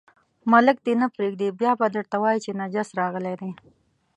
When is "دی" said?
3.41-3.51